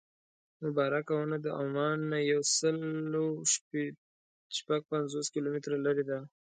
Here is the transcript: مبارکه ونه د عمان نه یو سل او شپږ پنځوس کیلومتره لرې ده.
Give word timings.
مبارکه 0.63 1.11
ونه 1.15 1.37
د 1.45 1.47
عمان 1.59 1.97
نه 2.11 2.19
یو 2.31 2.41
سل 2.57 2.77
او 3.21 3.27
شپږ 4.55 4.81
پنځوس 4.91 5.27
کیلومتره 5.33 5.77
لرې 5.85 6.03
ده. 6.09 6.19